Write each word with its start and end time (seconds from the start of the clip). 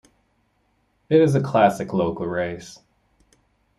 It 1.09 1.21
is 1.21 1.35
a 1.35 1.43
classic 1.43 1.93
local 1.93 2.25
race. 2.25 2.79